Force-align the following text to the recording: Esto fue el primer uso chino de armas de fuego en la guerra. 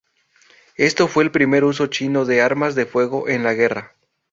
Esto 0.77 1.07
fue 1.07 1.23
el 1.23 1.29
primer 1.29 1.63
uso 1.63 1.85
chino 1.85 2.25
de 2.25 2.41
armas 2.41 2.73
de 2.73 2.87
fuego 2.87 3.29
en 3.29 3.43
la 3.43 3.53
guerra. 3.53 3.93